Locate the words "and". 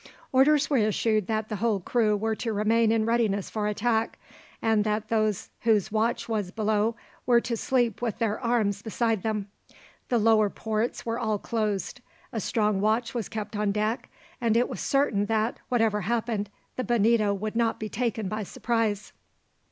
4.59-4.83, 14.41-14.57